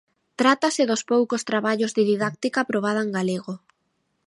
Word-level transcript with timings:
Trátase 0.39 0.83
dos 0.89 1.01
poucos 1.11 1.45
traballos 1.49 1.91
de 1.95 2.03
didáctica 2.11 2.67
probada 2.71 3.01
en 3.05 3.09
galego. 3.17 3.53